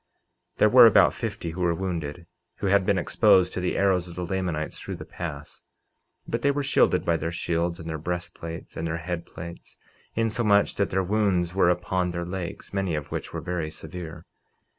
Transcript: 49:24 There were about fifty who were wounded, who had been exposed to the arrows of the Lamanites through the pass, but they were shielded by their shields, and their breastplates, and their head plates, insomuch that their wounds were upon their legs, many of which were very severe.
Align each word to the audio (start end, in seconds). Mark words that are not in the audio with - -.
49:24 0.55 0.57
There 0.57 0.69
were 0.69 0.87
about 0.87 1.13
fifty 1.13 1.49
who 1.51 1.61
were 1.61 1.75
wounded, 1.75 2.25
who 2.55 2.65
had 2.65 2.87
been 2.87 2.97
exposed 2.97 3.53
to 3.53 3.59
the 3.59 3.77
arrows 3.77 4.07
of 4.07 4.15
the 4.15 4.25
Lamanites 4.25 4.79
through 4.79 4.95
the 4.95 5.05
pass, 5.05 5.63
but 6.27 6.41
they 6.41 6.49
were 6.49 6.63
shielded 6.63 7.05
by 7.05 7.17
their 7.17 7.31
shields, 7.31 7.79
and 7.79 7.87
their 7.87 7.99
breastplates, 7.99 8.75
and 8.75 8.87
their 8.87 8.97
head 8.97 9.27
plates, 9.27 9.77
insomuch 10.15 10.73
that 10.73 10.89
their 10.89 11.03
wounds 11.03 11.53
were 11.53 11.69
upon 11.69 12.09
their 12.09 12.25
legs, 12.25 12.73
many 12.73 12.95
of 12.95 13.11
which 13.11 13.31
were 13.31 13.41
very 13.41 13.69
severe. 13.69 14.25